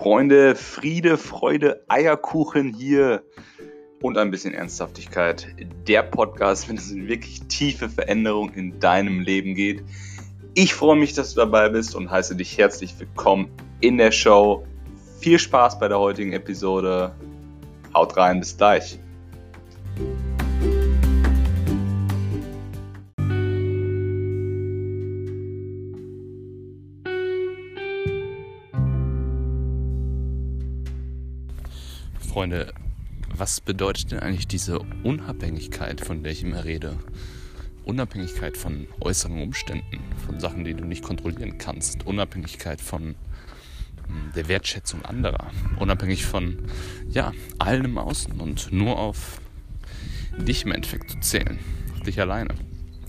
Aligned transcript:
Freunde, 0.00 0.54
Friede, 0.56 1.18
Freude, 1.18 1.84
Eierkuchen 1.88 2.72
hier 2.72 3.22
und 4.00 4.16
ein 4.16 4.30
bisschen 4.30 4.54
Ernsthaftigkeit. 4.54 5.48
Der 5.86 6.02
Podcast, 6.02 6.70
wenn 6.70 6.78
es 6.78 6.90
in 6.90 7.06
wirklich 7.06 7.42
tiefe 7.48 7.90
Veränderung 7.90 8.50
in 8.54 8.80
deinem 8.80 9.20
Leben 9.20 9.54
geht. 9.54 9.82
Ich 10.54 10.72
freue 10.72 10.96
mich, 10.96 11.12
dass 11.12 11.34
du 11.34 11.40
dabei 11.40 11.68
bist 11.68 11.94
und 11.94 12.10
heiße 12.10 12.34
dich 12.34 12.56
herzlich 12.56 12.98
willkommen 12.98 13.50
in 13.82 13.98
der 13.98 14.10
Show. 14.10 14.64
Viel 15.18 15.38
Spaß 15.38 15.78
bei 15.78 15.88
der 15.88 15.98
heutigen 15.98 16.32
Episode. 16.32 17.14
Haut 17.92 18.16
rein, 18.16 18.40
bis 18.40 18.56
gleich. 18.56 18.98
Freunde, 32.30 32.72
was 33.34 33.60
bedeutet 33.60 34.12
denn 34.12 34.20
eigentlich 34.20 34.46
diese 34.46 34.78
Unabhängigkeit, 35.02 36.00
von 36.00 36.22
der 36.22 36.30
ich 36.30 36.44
immer 36.44 36.64
rede? 36.64 36.96
Unabhängigkeit 37.84 38.56
von 38.56 38.86
äußeren 39.00 39.42
Umständen, 39.42 39.98
von 40.24 40.38
Sachen, 40.38 40.62
die 40.62 40.74
du 40.74 40.84
nicht 40.84 41.02
kontrollieren 41.02 41.58
kannst, 41.58 42.06
Unabhängigkeit 42.06 42.80
von 42.80 43.16
hm, 44.06 44.30
der 44.36 44.46
Wertschätzung 44.46 45.04
anderer, 45.04 45.50
unabhängig 45.80 46.24
von 46.24 46.58
ja, 47.08 47.32
allem 47.58 47.86
im 47.86 47.98
Außen 47.98 48.40
und 48.40 48.70
nur 48.70 48.96
auf 48.96 49.40
dich 50.38 50.64
im 50.64 50.70
Endeffekt 50.70 51.10
zu 51.10 51.18
zählen, 51.18 51.58
auf 51.94 52.02
dich 52.02 52.20
alleine. 52.20 52.54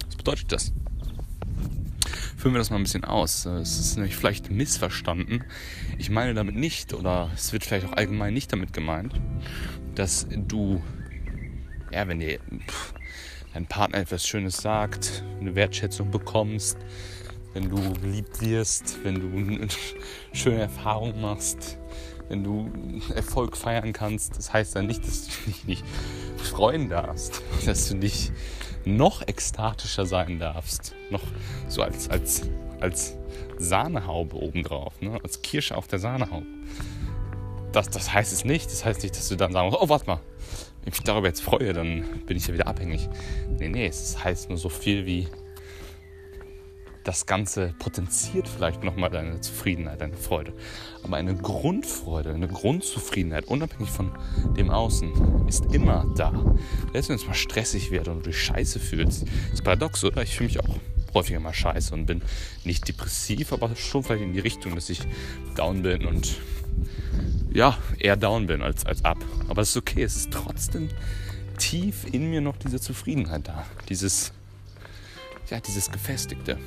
Was 0.07 0.15
bedeutet 0.15 0.51
das? 0.51 0.73
Führen 2.41 2.55
wir 2.55 2.57
das 2.57 2.71
mal 2.71 2.77
ein 2.77 2.83
bisschen 2.83 3.03
aus. 3.03 3.45
Es 3.45 3.77
ist 3.77 3.97
nämlich 3.97 4.15
vielleicht 4.15 4.49
missverstanden. 4.49 5.43
Ich 5.99 6.09
meine 6.09 6.33
damit 6.33 6.55
nicht, 6.55 6.95
oder 6.95 7.29
es 7.35 7.53
wird 7.53 7.63
vielleicht 7.63 7.85
auch 7.85 7.93
allgemein 7.93 8.33
nicht 8.33 8.51
damit 8.51 8.73
gemeint, 8.73 9.13
dass 9.93 10.25
du, 10.27 10.81
ja, 11.91 12.07
wenn 12.07 12.19
dir 12.19 12.39
dein 13.53 13.67
Partner 13.67 13.99
etwas 13.99 14.25
Schönes 14.25 14.57
sagt, 14.57 15.23
eine 15.39 15.53
Wertschätzung 15.53 16.09
bekommst, 16.09 16.79
wenn 17.53 17.69
du 17.69 17.93
geliebt 18.01 18.41
wirst, 18.41 18.97
wenn 19.03 19.19
du 19.19 19.37
eine 19.37 19.67
schöne 20.33 20.61
Erfahrung 20.61 21.21
machst, 21.21 21.77
wenn 22.27 22.43
du 22.43 22.71
Erfolg 23.13 23.55
feiern 23.55 23.93
kannst. 23.93 24.35
Das 24.35 24.51
heißt 24.51 24.75
dann 24.75 24.87
nicht, 24.87 25.05
dass 25.05 25.27
du 25.27 25.31
dich 25.45 25.65
nicht 25.65 25.85
freuen 26.37 26.89
darfst, 26.89 27.43
dass 27.67 27.87
du 27.87 27.97
nicht 27.97 28.31
noch 28.85 29.27
ekstatischer 29.27 30.05
sein 30.05 30.39
darfst. 30.39 30.95
Noch 31.09 31.23
so 31.67 31.81
als, 31.81 32.09
als, 32.09 32.49
als 32.79 33.15
Sahnehaube 33.57 34.35
obendrauf, 34.35 34.99
ne? 35.01 35.19
als 35.23 35.41
Kirsche 35.41 35.77
auf 35.77 35.87
der 35.87 35.99
Sahnehaube. 35.99 36.45
Das, 37.71 37.89
das 37.89 38.13
heißt 38.13 38.33
es 38.33 38.43
nicht. 38.45 38.65
Das 38.65 38.83
heißt 38.83 39.03
nicht, 39.03 39.15
dass 39.15 39.29
du 39.29 39.35
dann 39.35 39.53
sagen 39.53 39.69
musst, 39.69 39.81
oh, 39.81 39.89
warte 39.89 40.07
mal, 40.07 40.19
wenn 40.81 40.93
ich 40.93 40.99
mich 40.99 41.03
darüber 41.03 41.27
jetzt 41.27 41.41
freue, 41.41 41.73
dann 41.73 42.03
bin 42.25 42.37
ich 42.37 42.47
ja 42.47 42.53
wieder 42.53 42.67
abhängig. 42.67 43.07
Nee, 43.59 43.69
nee, 43.69 43.87
es 43.87 44.21
heißt 44.23 44.49
nur 44.49 44.57
so 44.57 44.69
viel 44.69 45.05
wie, 45.05 45.27
das 47.03 47.25
Ganze 47.25 47.73
potenziert 47.79 48.47
vielleicht 48.47 48.83
nochmal 48.83 49.09
deine 49.09 49.41
Zufriedenheit, 49.41 50.01
deine 50.01 50.15
Freude. 50.15 50.53
Aber 51.03 51.17
eine 51.17 51.35
Grundfreude, 51.35 52.33
eine 52.33 52.47
Grundzufriedenheit, 52.47 53.45
unabhängig 53.45 53.89
von 53.89 54.11
dem 54.55 54.69
Außen, 54.69 55.47
ist 55.47 55.65
immer 55.73 56.11
da. 56.15 56.31
Selbst 56.91 57.09
wenn 57.09 57.15
es 57.15 57.25
mal 57.25 57.33
stressig 57.33 57.91
wird 57.91 58.07
und 58.07 58.25
du 58.25 58.29
dich 58.29 58.41
scheiße 58.41 58.79
fühlst. 58.79 59.25
Ist 59.51 59.63
paradox, 59.63 60.03
oder? 60.03 60.21
Ich 60.21 60.35
fühle 60.35 60.49
mich 60.49 60.59
auch 60.59 60.75
häufiger 61.13 61.39
mal 61.39 61.53
scheiße 61.53 61.93
und 61.93 62.05
bin 62.05 62.21
nicht 62.63 62.87
depressiv, 62.87 63.51
aber 63.51 63.75
schon 63.75 64.03
vielleicht 64.03 64.23
in 64.23 64.33
die 64.33 64.39
Richtung, 64.39 64.75
dass 64.75 64.89
ich 64.89 65.01
down 65.55 65.81
bin 65.81 66.05
und 66.05 66.37
ja, 67.53 67.77
eher 67.99 68.15
down 68.15 68.47
bin 68.47 68.61
als, 68.61 68.85
als 68.85 69.03
up. 69.03 69.17
Aber 69.49 69.61
es 69.61 69.69
ist 69.69 69.77
okay, 69.77 70.03
es 70.03 70.15
ist 70.15 70.31
trotzdem 70.31 70.89
tief 71.57 72.05
in 72.11 72.29
mir 72.29 72.41
noch 72.41 72.57
diese 72.57 72.79
Zufriedenheit 72.79 73.47
da. 73.47 73.65
Dieses, 73.89 74.31
ja, 75.49 75.59
dieses 75.59 75.91
Gefestigte. 75.91 76.57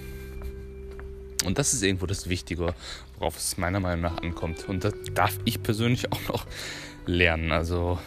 Und 1.44 1.58
das 1.58 1.74
ist 1.74 1.82
irgendwo 1.82 2.06
das 2.06 2.28
Wichtige, 2.28 2.74
worauf 3.18 3.36
es 3.36 3.56
meiner 3.56 3.80
Meinung 3.80 4.02
nach 4.02 4.22
ankommt. 4.22 4.68
Und 4.68 4.84
das 4.84 4.94
darf 5.14 5.38
ich 5.44 5.62
persönlich 5.62 6.12
auch 6.12 6.28
noch 6.28 6.46
lernen. 7.06 7.52
Also, 7.52 7.98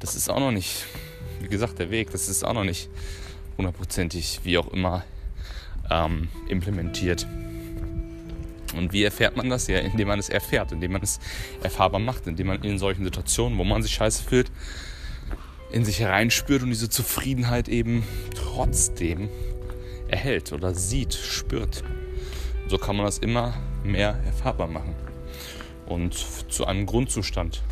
das 0.00 0.14
ist 0.14 0.28
auch 0.28 0.40
noch 0.40 0.52
nicht, 0.52 0.84
wie 1.40 1.48
gesagt, 1.48 1.78
der 1.78 1.90
Weg, 1.90 2.10
das 2.10 2.28
ist 2.28 2.44
auch 2.44 2.54
noch 2.54 2.64
nicht 2.64 2.88
hundertprozentig, 3.56 4.40
wie 4.44 4.58
auch 4.58 4.68
immer, 4.72 5.04
ähm, 5.90 6.28
implementiert. 6.48 7.26
Und 8.76 8.92
wie 8.92 9.04
erfährt 9.04 9.36
man 9.36 9.50
das? 9.50 9.66
Ja, 9.66 9.78
indem 9.78 10.08
man 10.08 10.18
es 10.18 10.28
erfährt, 10.28 10.72
indem 10.72 10.92
man 10.92 11.02
es 11.02 11.20
erfahrbar 11.62 12.00
macht, 12.00 12.26
indem 12.26 12.48
man 12.48 12.62
in 12.62 12.78
solchen 12.78 13.04
Situationen, 13.04 13.58
wo 13.58 13.64
man 13.64 13.82
sich 13.82 13.92
scheiße 13.92 14.22
fühlt, 14.24 14.50
in 15.70 15.84
sich 15.84 16.00
hereinspürt 16.00 16.62
und 16.62 16.70
diese 16.70 16.88
Zufriedenheit 16.88 17.68
eben 17.68 18.04
trotzdem 18.34 19.28
erhält 20.12 20.52
oder 20.52 20.74
sieht, 20.74 21.14
spürt. 21.14 21.82
So 22.68 22.78
kann 22.78 22.96
man 22.96 23.06
das 23.06 23.18
immer 23.18 23.54
mehr 23.82 24.20
erfahrbar 24.24 24.68
machen 24.68 24.94
und 25.86 26.14
zu 26.14 26.66
einem 26.66 26.86
Grundzustand 26.86 27.62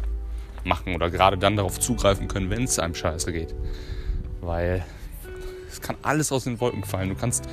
machen 0.64 0.94
oder 0.94 1.10
gerade 1.10 1.38
dann 1.38 1.56
darauf 1.56 1.78
zugreifen 1.78 2.28
können, 2.28 2.50
wenn 2.50 2.64
es 2.64 2.78
einem 2.78 2.94
scheiße 2.94 3.32
geht. 3.32 3.54
Weil 4.40 4.84
es 5.70 5.80
kann 5.80 5.96
alles 6.02 6.32
aus 6.32 6.44
den 6.44 6.60
Wolken 6.60 6.82
fallen. 6.82 7.10
Du 7.10 7.14
kannst 7.14 7.44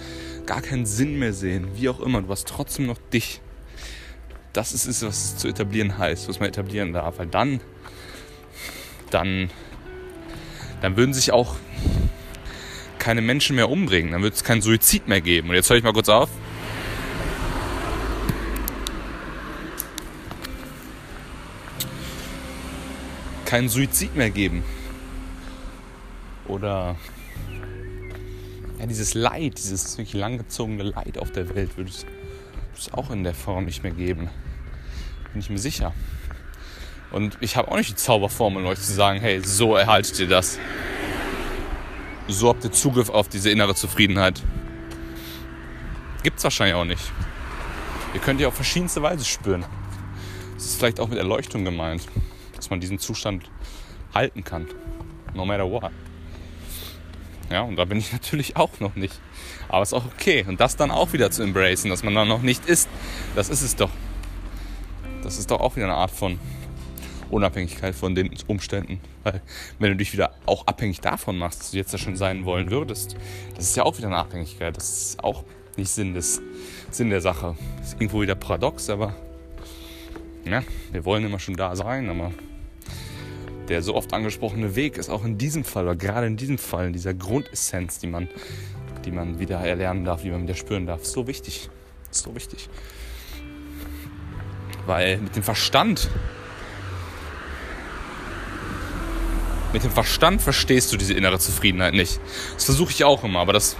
gar 0.45 0.61
keinen 0.61 0.85
Sinn 0.85 1.19
mehr 1.19 1.33
sehen, 1.33 1.67
wie 1.75 1.89
auch 1.89 1.99
immer. 1.99 2.21
Du 2.21 2.29
hast 2.29 2.47
trotzdem 2.47 2.87
noch 2.87 2.97
dich. 3.13 3.41
Das 4.53 4.73
ist 4.73 4.87
es, 4.87 5.03
was 5.03 5.25
es 5.25 5.37
zu 5.37 5.47
etablieren 5.47 5.97
heißt, 5.97 6.27
was 6.27 6.39
man 6.39 6.49
etablieren 6.49 6.93
darf. 6.93 7.19
Weil 7.19 7.27
dann, 7.27 7.59
dann, 9.11 9.49
dann 10.81 10.97
würden 10.97 11.13
sich 11.13 11.31
auch 11.31 11.55
keine 13.07 13.21
Menschen 13.21 13.55
mehr 13.55 13.69
umbringen. 13.69 14.11
Dann 14.11 14.21
wird 14.21 14.33
es 14.33 14.43
keinen 14.43 14.61
Suizid 14.61 15.07
mehr 15.07 15.21
geben. 15.21 15.47
Und 15.47 15.55
jetzt 15.55 15.69
höre 15.69 15.77
ich 15.77 15.83
mal 15.85 15.93
kurz 15.93 16.09
auf. 16.09 16.29
Keinen 23.45 23.69
Suizid 23.69 24.13
mehr 24.17 24.29
geben. 24.29 24.61
Oder 26.49 26.97
ja, 28.77 28.85
dieses 28.87 29.13
Leid, 29.13 29.57
dieses 29.57 29.97
wirklich 29.97 30.13
langgezogene 30.13 30.83
Leid 30.83 31.17
auf 31.17 31.31
der 31.31 31.55
Welt 31.55 31.77
würde 31.77 31.89
es, 31.89 32.05
es 32.77 32.93
auch 32.93 33.09
in 33.09 33.23
der 33.23 33.33
Form 33.33 33.63
nicht 33.63 33.83
mehr 33.83 33.93
geben. 33.93 34.29
Bin 35.31 35.39
ich 35.39 35.49
mir 35.49 35.59
sicher. 35.59 35.93
Und 37.11 37.37
ich 37.39 37.55
habe 37.55 37.71
auch 37.71 37.77
nicht 37.77 37.89
die 37.89 37.95
Zauberformel, 37.95 38.65
euch 38.65 38.81
zu 38.81 38.91
sagen, 38.91 39.21
hey, 39.21 39.39
so 39.39 39.77
erhaltet 39.77 40.19
ihr 40.19 40.27
das 40.27 40.59
so 42.27 42.49
habt 42.49 42.63
ihr 42.63 42.71
Zugriff 42.71 43.09
auf 43.09 43.29
diese 43.29 43.49
innere 43.49 43.75
Zufriedenheit. 43.75 44.41
Gibt 46.23 46.37
es 46.37 46.43
wahrscheinlich 46.43 46.75
auch 46.75 46.85
nicht. 46.85 47.11
Ihr 48.13 48.19
könnt 48.19 48.41
ihr 48.41 48.47
auf 48.47 48.55
verschiedenste 48.55 49.01
Weise 49.01 49.23
spüren. 49.25 49.65
Es 50.57 50.65
ist 50.65 50.77
vielleicht 50.77 50.99
auch 50.99 51.07
mit 51.07 51.17
Erleuchtung 51.17 51.63
gemeint, 51.63 52.07
dass 52.55 52.69
man 52.69 52.79
diesen 52.79 52.99
Zustand 52.99 53.49
halten 54.13 54.43
kann. 54.43 54.67
No 55.33 55.45
matter 55.45 55.69
what. 55.69 55.91
Ja, 57.49 57.61
und 57.61 57.75
da 57.77 57.85
bin 57.85 57.99
ich 57.99 58.11
natürlich 58.11 58.55
auch 58.55 58.79
noch 58.79 58.95
nicht. 58.95 59.19
Aber 59.69 59.83
es 59.83 59.89
ist 59.89 59.93
auch 59.93 60.05
okay. 60.05 60.45
Und 60.47 60.59
das 60.59 60.75
dann 60.75 60.91
auch 60.91 61.13
wieder 61.13 61.31
zu 61.31 61.43
embracen, 61.43 61.89
dass 61.89 62.03
man 62.03 62.15
da 62.15 62.25
noch 62.25 62.41
nicht 62.41 62.65
ist, 62.65 62.89
das 63.35 63.49
ist 63.49 63.61
es 63.61 63.75
doch. 63.75 63.91
Das 65.23 65.37
ist 65.37 65.51
doch 65.51 65.59
auch 65.59 65.75
wieder 65.75 65.85
eine 65.85 65.95
Art 65.95 66.11
von 66.11 66.39
Unabhängigkeit 67.29 67.95
von 67.95 68.15
den 68.15 68.29
Umständen. 68.47 68.99
Weil 69.23 69.41
wenn 69.79 69.91
du 69.91 69.97
dich 69.97 70.13
wieder 70.13 70.31
auch 70.45 70.67
abhängig 70.67 71.01
davon 71.01 71.37
machst, 71.37 71.59
dass 71.59 71.71
du 71.71 71.77
jetzt 71.77 71.91
ja 71.91 71.97
schon 71.97 72.15
sein 72.15 72.45
wollen 72.45 72.71
würdest, 72.71 73.15
das 73.55 73.65
ist 73.65 73.77
ja 73.77 73.83
auch 73.83 73.97
wieder 73.97 74.07
eine 74.07 74.17
Abhängigkeit. 74.17 74.75
Das 74.75 74.89
ist 74.89 75.23
auch 75.23 75.43
nicht 75.75 75.89
Sinn, 75.89 76.13
des, 76.13 76.41
Sinn 76.91 77.09
der 77.09 77.21
Sache. 77.21 77.55
Das 77.79 77.89
ist 77.89 78.01
irgendwo 78.01 78.21
wieder 78.21 78.35
paradox, 78.35 78.89
aber 78.89 79.15
ja, 80.45 80.63
wir 80.91 81.05
wollen 81.05 81.25
immer 81.25 81.39
schon 81.39 81.55
da 81.55 81.75
sein, 81.75 82.09
aber 82.09 82.31
der 83.67 83.81
so 83.81 83.95
oft 83.95 84.13
angesprochene 84.13 84.75
Weg 84.75 84.97
ist 84.97 85.09
auch 85.09 85.25
in 85.25 85.37
diesem 85.37 85.63
Fall, 85.63 85.83
oder 85.83 85.95
gerade 85.95 86.27
in 86.27 86.37
diesem 86.37 86.57
Fall, 86.57 86.87
in 86.87 86.93
dieser 86.93 87.13
Grundessenz, 87.13 87.99
die 87.99 88.07
man, 88.07 88.29
die 89.05 89.11
man 89.11 89.39
wieder 89.39 89.59
erlernen 89.59 90.05
darf, 90.05 90.21
die 90.21 90.31
man 90.31 90.43
wieder 90.43 90.55
spüren 90.55 90.85
darf, 90.85 91.05
so 91.05 91.27
wichtig. 91.27 91.69
So 92.11 92.33
wichtig. 92.33 92.69
Weil 94.85 95.17
mit 95.17 95.35
dem 95.35 95.43
Verstand 95.43 96.09
Mit 99.73 99.83
dem 99.83 99.91
Verstand 99.91 100.41
verstehst 100.41 100.93
du 100.93 100.97
diese 100.97 101.13
innere 101.13 101.39
Zufriedenheit 101.39 101.93
nicht. 101.93 102.19
Das 102.55 102.65
versuche 102.65 102.91
ich 102.91 103.03
auch 103.03 103.23
immer, 103.23 103.39
aber 103.39 103.53
das, 103.53 103.75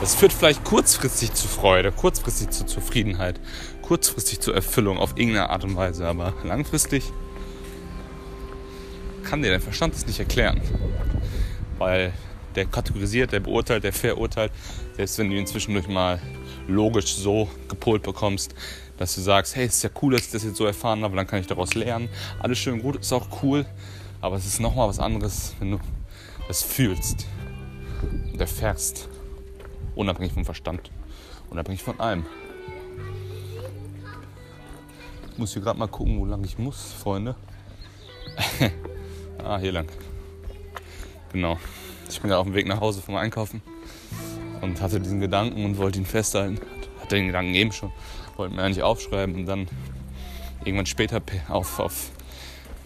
das 0.00 0.14
führt 0.14 0.32
vielleicht 0.32 0.64
kurzfristig 0.64 1.32
zu 1.32 1.48
Freude, 1.48 1.90
kurzfristig 1.90 2.50
zu 2.50 2.66
Zufriedenheit, 2.66 3.40
kurzfristig 3.82 4.40
zur 4.40 4.54
Erfüllung 4.54 4.98
auf 4.98 5.16
irgendeine 5.16 5.50
Art 5.50 5.64
und 5.64 5.76
Weise, 5.76 6.06
aber 6.06 6.34
langfristig 6.44 7.04
kann 9.24 9.42
dir 9.42 9.50
dein 9.50 9.62
Verstand 9.62 9.94
das 9.94 10.06
nicht 10.06 10.18
erklären. 10.18 10.60
Weil 11.78 12.12
der 12.56 12.66
kategorisiert, 12.66 13.32
der 13.32 13.40
beurteilt, 13.40 13.84
der 13.84 13.92
verurteilt. 13.92 14.52
Selbst 14.96 15.18
wenn 15.18 15.30
du 15.30 15.36
ihn 15.36 15.46
zwischendurch 15.46 15.88
mal 15.88 16.20
logisch 16.68 17.14
so 17.14 17.48
gepolt 17.68 18.02
bekommst, 18.02 18.54
dass 18.96 19.14
du 19.14 19.20
sagst, 19.20 19.56
hey, 19.56 19.66
es 19.66 19.76
ist 19.76 19.82
ja 19.82 19.90
cool, 20.02 20.12
dass 20.12 20.26
ich 20.26 20.30
das 20.30 20.44
jetzt 20.44 20.56
so 20.56 20.66
erfahren 20.66 21.02
habe, 21.02 21.16
dann 21.16 21.26
kann 21.26 21.40
ich 21.40 21.46
daraus 21.46 21.74
lernen. 21.74 22.08
Alles 22.40 22.58
schön 22.58 22.80
gut, 22.80 22.96
ist 22.96 23.12
auch 23.12 23.42
cool, 23.42 23.66
aber 24.20 24.36
es 24.36 24.46
ist 24.46 24.60
nochmal 24.60 24.88
was 24.88 24.98
anderes, 24.98 25.54
wenn 25.58 25.72
du 25.72 25.80
das 26.48 26.62
fühlst 26.62 27.26
und 28.32 28.40
erfährst, 28.40 29.08
unabhängig 29.94 30.32
vom 30.32 30.44
Verstand, 30.44 30.90
unabhängig 31.50 31.82
von 31.82 31.98
allem. 31.98 32.24
Ich 35.32 35.38
muss 35.38 35.52
hier 35.52 35.62
gerade 35.62 35.78
mal 35.78 35.88
gucken, 35.88 36.20
wo 36.20 36.26
lang 36.26 36.44
ich 36.44 36.58
muss, 36.58 36.92
Freunde. 36.92 37.34
ah, 39.44 39.58
hier 39.58 39.72
lang. 39.72 39.88
Genau. 41.32 41.58
Ich 42.08 42.20
bin 42.20 42.28
gerade 42.28 42.38
auf 42.40 42.46
dem 42.46 42.54
Weg 42.54 42.66
nach 42.66 42.80
Hause 42.80 43.00
vom 43.00 43.16
Einkaufen 43.16 43.62
und 44.60 44.80
hatte 44.80 45.00
diesen 45.00 45.20
Gedanken 45.20 45.64
und 45.64 45.78
wollte 45.78 45.98
ihn 45.98 46.06
festhalten. 46.06 46.60
Hatte 47.00 47.16
den 47.16 47.26
Gedanken 47.26 47.54
eben 47.54 47.72
schon, 47.72 47.92
wollte 48.36 48.54
mir 48.54 48.62
eigentlich 48.62 48.82
aufschreiben 48.82 49.34
und 49.34 49.46
dann 49.46 49.68
irgendwann 50.64 50.86
später 50.86 51.20
auf, 51.48 51.78
auf, 51.78 52.10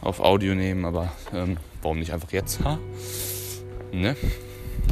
auf 0.01 0.21
Audio 0.21 0.55
nehmen, 0.55 0.85
aber 0.85 1.13
ähm, 1.33 1.57
warum 1.83 1.99
nicht 1.99 2.13
einfach 2.13 2.33
jetzt? 2.33 2.65
Ha? 2.65 2.79
Ne? 3.93 4.17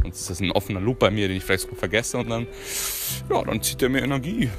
Sonst 0.01 0.21
ist 0.21 0.29
das 0.29 0.39
ein 0.39 0.51
offener 0.51 0.79
Loop 0.79 0.99
bei 0.99 1.11
mir, 1.11 1.27
den 1.27 1.37
ich 1.37 1.43
vielleicht 1.43 1.67
vergesse 1.75 2.17
und 2.17 2.29
dann, 2.29 2.47
ja, 3.29 3.43
dann 3.43 3.61
zieht 3.61 3.81
er 3.81 3.89
mir 3.89 4.03
Energie. 4.03 4.49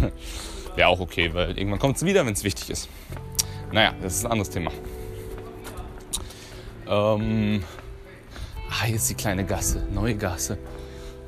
Wäre 0.76 0.88
auch 0.88 1.00
okay, 1.00 1.32
weil 1.32 1.56
irgendwann 1.56 1.78
kommt 1.78 1.96
es 1.96 2.04
wieder, 2.04 2.26
wenn 2.26 2.34
es 2.34 2.44
wichtig 2.44 2.70
ist. 2.70 2.88
Naja, 3.72 3.94
das 4.02 4.16
ist 4.16 4.26
ein 4.26 4.32
anderes 4.32 4.50
Thema. 4.50 4.70
Ähm, 6.88 7.62
ah, 8.82 8.86
ist 8.88 9.10
die 9.10 9.14
kleine 9.14 9.44
Gasse, 9.44 9.86
neue 9.92 10.16
Gasse. 10.16 10.58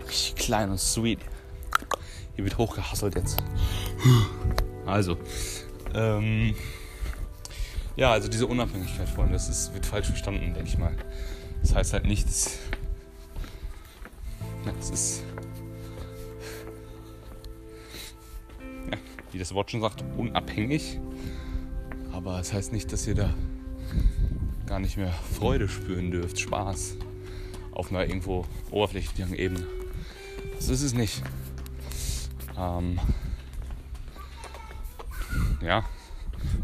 Richtig 0.06 0.36
klein 0.36 0.70
und 0.70 0.78
sweet. 0.78 1.20
Hier 2.34 2.44
wird 2.44 2.58
hochgehasselt 2.58 3.14
jetzt. 3.16 3.42
Also, 4.86 5.18
ähm, 5.94 6.54
ja, 7.96 8.12
also 8.12 8.28
diese 8.28 8.46
Unabhängigkeit, 8.46 9.08
Freunde, 9.08 9.34
das 9.34 9.48
ist, 9.48 9.74
wird 9.74 9.84
falsch 9.84 10.06
verstanden, 10.06 10.54
denke 10.54 10.68
ich 10.68 10.78
mal. 10.78 10.96
Das 11.62 11.74
heißt 11.74 11.92
halt 11.92 12.06
nicht, 12.06 12.26
dass, 12.26 12.58
das 14.64 14.90
ist, 14.90 15.22
ja, 18.90 18.98
wie 19.32 19.38
das 19.38 19.52
Wort 19.52 19.70
schon 19.70 19.80
sagt, 19.80 20.04
unabhängig. 20.16 21.00
Aber 22.12 22.40
es 22.40 22.48
das 22.48 22.52
heißt 22.54 22.72
nicht, 22.72 22.92
dass 22.92 23.06
ihr 23.06 23.14
da 23.14 23.34
gar 24.66 24.78
nicht 24.78 24.96
mehr 24.96 25.12
Freude 25.38 25.68
spüren 25.68 26.10
dürft, 26.10 26.38
Spaß 26.38 26.96
auf 27.78 27.90
einer 27.90 28.04
irgendwo 28.04 28.44
oberflächlichen 28.70 29.34
Ebene. 29.34 29.66
Das 30.56 30.68
ist 30.68 30.82
es 30.82 30.92
nicht. 30.92 31.22
Ähm, 32.58 32.98
ja, 35.62 35.84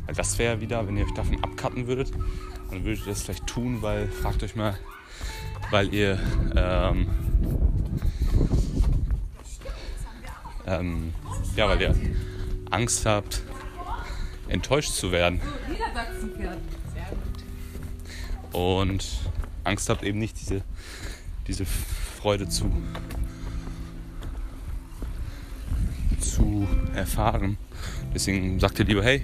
weil 0.07 0.15
das 0.15 0.37
wäre 0.39 0.61
wieder, 0.61 0.87
wenn 0.87 0.97
ihr 0.97 1.05
euch 1.05 1.15
davon 1.15 1.43
abcutten 1.43 1.87
würdet, 1.87 2.13
dann 2.71 2.85
würdet 2.85 3.07
ihr 3.07 3.13
das 3.13 3.23
vielleicht 3.23 3.47
tun, 3.47 3.81
weil, 3.81 4.09
fragt 4.09 4.43
euch 4.43 4.57
mal, 4.57 4.77
weil 5.71 5.95
ihr 5.95 6.19
ähm, 6.57 7.07
ähm, 10.67 11.15
ja, 11.55 11.69
weil 11.69 11.81
ihr 11.81 11.95
Angst 12.71 13.07
habt, 13.07 13.43
enttäuscht 14.49 14.93
zu 14.93 15.13
werden. 15.13 15.41
Und 18.53 19.05
Angst 19.65 19.89
habt 19.89 20.03
eben 20.03 20.19
nicht 20.19 20.41
diese, 20.41 20.63
diese 21.47 21.65
Freude 21.65 22.49
zu, 22.49 22.71
zu 26.21 26.69
erfahren. 26.95 27.59
Deswegen 28.15 28.61
sagt 28.61 28.79
ihr 28.79 28.85
lieber, 28.85 29.03
hey, 29.03 29.23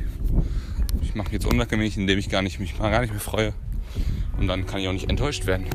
ich 1.02 1.14
mache 1.14 1.32
jetzt 1.32 1.46
unabhängig, 1.46 1.96
indem 1.96 2.18
ich 2.18 2.28
gar 2.28 2.42
nicht, 2.42 2.60
mich 2.60 2.78
gar 2.78 3.00
nicht 3.00 3.10
mehr 3.10 3.20
freue. 3.20 3.54
Und 4.38 4.48
dann 4.48 4.66
kann 4.66 4.80
ich 4.80 4.88
auch 4.88 4.92
nicht 4.92 5.10
enttäuscht 5.10 5.46
werden. 5.46 5.66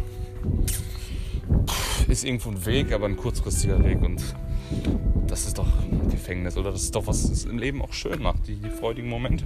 Ist 2.07 2.23
irgendwo 2.23 2.49
ein 2.49 2.65
Weg, 2.65 2.91
aber 2.91 3.05
ein 3.05 3.17
kurzfristiger 3.17 3.83
Weg. 3.83 4.01
Und 4.01 4.21
das 5.27 5.45
ist 5.45 5.57
doch 5.57 5.67
Gefängnis. 6.09 6.57
Oder 6.57 6.71
das 6.71 6.83
ist 6.83 6.95
doch, 6.95 7.07
was 7.07 7.23
es 7.25 7.45
im 7.45 7.57
Leben 7.57 7.81
auch 7.81 7.93
schön 7.93 8.21
macht, 8.21 8.47
die, 8.47 8.55
die 8.55 8.69
freudigen 8.69 9.09
Momente. 9.09 9.45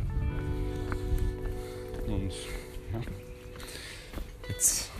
Und 2.07 2.31
ja. 2.93 3.01
Jetzt 4.49 4.91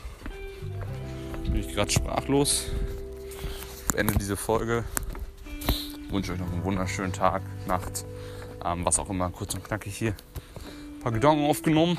bin 1.59 1.67
ich 1.67 1.75
gerade 1.75 1.91
sprachlos. 1.91 2.67
Beende 3.93 4.13
diese 4.17 4.37
Folge. 4.37 4.85
Ich 5.67 6.11
wünsche 6.11 6.31
euch 6.31 6.39
noch 6.39 6.51
einen 6.51 6.63
wunderschönen 6.63 7.11
Tag, 7.11 7.41
Nacht, 7.67 8.05
ähm, 8.63 8.85
was 8.85 8.97
auch 8.97 9.09
immer, 9.09 9.29
kurz 9.29 9.55
und 9.55 9.63
knackig 9.65 9.93
hier. 9.93 10.13
Ein 10.95 10.99
paar 11.01 11.11
Gedanken 11.11 11.45
aufgenommen. 11.45 11.97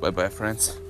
Bye 0.00 0.12
bye, 0.12 0.30
Friends. 0.30 0.80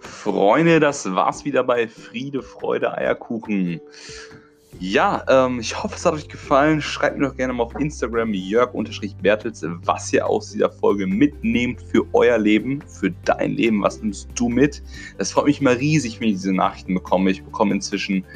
Freunde, 0.00 0.80
das 0.80 1.04
war's 1.14 1.44
wieder 1.44 1.62
bei 1.62 1.86
Friede, 1.86 2.42
Freude, 2.42 2.96
Eierkuchen. 2.96 3.80
Ja, 4.86 5.24
ähm, 5.28 5.60
ich 5.60 5.82
hoffe, 5.82 5.94
es 5.94 6.04
hat 6.04 6.12
euch 6.12 6.28
gefallen. 6.28 6.82
Schreibt 6.82 7.16
mir 7.16 7.28
doch 7.28 7.36
gerne 7.36 7.54
mal 7.54 7.62
auf 7.62 7.74
Instagram 7.80 8.34
jörg-bertels, 8.34 9.64
was 9.82 10.12
ihr 10.12 10.26
aus 10.26 10.50
dieser 10.50 10.70
Folge 10.70 11.06
mitnehmt 11.06 11.80
für 11.80 12.04
euer 12.12 12.36
Leben, 12.36 12.82
für 12.82 13.10
dein 13.24 13.52
Leben. 13.52 13.82
Was 13.82 14.02
nimmst 14.02 14.28
du 14.34 14.50
mit? 14.50 14.82
Das 15.16 15.32
freut 15.32 15.46
mich 15.46 15.62
immer 15.62 15.78
riesig, 15.78 16.20
wenn 16.20 16.28
ich 16.28 16.34
diese 16.34 16.52
Nachrichten 16.52 16.92
bekomme. 16.92 17.30
Ich 17.30 17.42
bekomme 17.42 17.72
inzwischen 17.72 18.26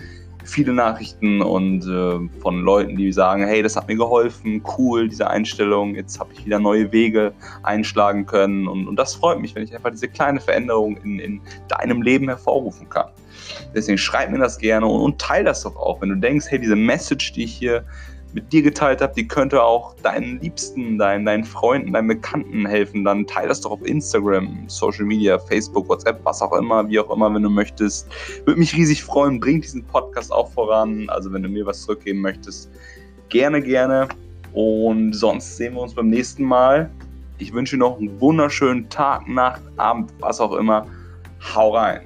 viele 0.42 0.72
Nachrichten 0.72 1.42
und 1.42 1.86
äh, 1.86 2.40
von 2.40 2.62
Leuten, 2.62 2.96
die 2.96 3.12
sagen, 3.12 3.46
hey, 3.46 3.62
das 3.62 3.76
hat 3.76 3.86
mir 3.86 3.96
geholfen, 3.96 4.62
cool, 4.78 5.06
diese 5.06 5.28
Einstellung, 5.28 5.96
jetzt 5.96 6.18
habe 6.18 6.32
ich 6.32 6.46
wieder 6.46 6.58
neue 6.58 6.90
Wege 6.92 7.34
einschlagen 7.62 8.24
können 8.24 8.66
und, 8.66 8.88
und 8.88 8.96
das 8.96 9.14
freut 9.14 9.38
mich, 9.38 9.54
wenn 9.54 9.64
ich 9.64 9.74
einfach 9.74 9.90
diese 9.90 10.08
kleine 10.08 10.40
Veränderung 10.40 10.96
in, 10.96 11.18
in 11.18 11.40
deinem 11.68 12.00
Leben 12.00 12.26
hervorrufen 12.28 12.88
kann. 12.88 13.10
Deswegen 13.74 13.98
schreib 13.98 14.30
mir 14.30 14.38
das 14.38 14.58
gerne 14.58 14.86
und, 14.86 15.00
und 15.00 15.20
teile 15.20 15.44
das 15.44 15.62
doch 15.62 15.76
auch, 15.76 16.00
wenn 16.00 16.10
du 16.10 16.16
denkst, 16.16 16.46
hey, 16.48 16.58
diese 16.58 16.76
Message, 16.76 17.32
die 17.32 17.44
ich 17.44 17.54
hier 17.54 17.84
mit 18.34 18.52
dir 18.52 18.62
geteilt 18.62 19.00
habe, 19.00 19.14
die 19.14 19.26
könnte 19.26 19.62
auch 19.62 19.94
deinen 20.02 20.40
Liebsten, 20.40 20.98
deinen, 20.98 21.24
deinen 21.24 21.44
Freunden, 21.44 21.92
deinen 21.92 22.08
Bekannten 22.08 22.66
helfen, 22.66 23.04
dann 23.04 23.26
teile 23.26 23.48
das 23.48 23.62
doch 23.62 23.70
auf 23.70 23.84
Instagram, 23.86 24.64
Social 24.66 25.04
Media, 25.04 25.38
Facebook, 25.38 25.88
WhatsApp, 25.88 26.20
was 26.24 26.42
auch 26.42 26.52
immer, 26.52 26.88
wie 26.88 27.00
auch 27.00 27.10
immer, 27.10 27.32
wenn 27.34 27.42
du 27.42 27.50
möchtest. 27.50 28.06
Würde 28.44 28.60
mich 28.60 28.74
riesig 28.74 29.02
freuen, 29.02 29.40
bring 29.40 29.60
diesen 29.62 29.82
Podcast 29.84 30.30
auch 30.30 30.50
voran. 30.52 31.08
Also 31.08 31.32
wenn 31.32 31.42
du 31.42 31.48
mir 31.48 31.64
was 31.64 31.82
zurückgeben 31.82 32.20
möchtest, 32.20 32.70
gerne, 33.28 33.62
gerne. 33.62 34.08
Und 34.52 35.14
sonst 35.14 35.56
sehen 35.56 35.74
wir 35.74 35.82
uns 35.82 35.94
beim 35.94 36.08
nächsten 36.08 36.44
Mal. 36.44 36.90
Ich 37.38 37.52
wünsche 37.52 37.76
dir 37.76 37.80
noch 37.80 37.98
einen 37.98 38.20
wunderschönen 38.20 38.88
Tag, 38.88 39.26
Nacht, 39.28 39.62
Abend, 39.76 40.12
was 40.20 40.40
auch 40.40 40.52
immer. 40.54 40.86
Hau 41.54 41.74
rein. 41.74 42.00